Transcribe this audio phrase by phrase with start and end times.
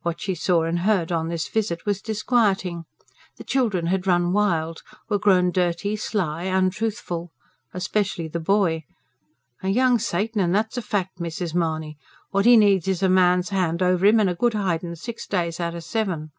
[0.00, 2.86] What she saw and heard on this visit was disquieting.
[3.36, 7.30] The children had run wild, were grown dirty, sly, untruthful.
[7.74, 8.84] Especially the boy.
[9.62, 11.54] "A young Satan, and that's a fact, Mrs.
[11.54, 11.98] Mahony!
[12.30, 15.60] What he needs is a man's hand over him, and a good hidin' six days
[15.60, 16.30] outer seven."